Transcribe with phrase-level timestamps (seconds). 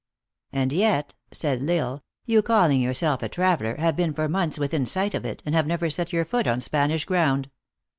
[0.51, 4.87] "And yet," said L Isle, "you calling yourself a traveler, have been for months within
[4.87, 7.51] sight of it, and have never set your foot on Spanish ground."